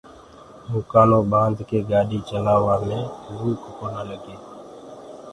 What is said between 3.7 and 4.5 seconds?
ڪونآ لگي۔